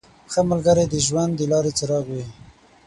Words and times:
•ښه 0.31 0.41
ملګری 0.51 0.85
د 0.89 0.95
ژوند 1.07 1.31
د 1.37 1.41
لارې 1.51 1.71
څراغ 1.77 2.05
وي. 2.13 2.25